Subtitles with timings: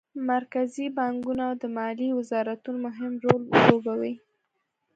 [0.31, 4.13] مرکزي بانکونه او د مالیې وزارتونه مهم رول لوبوي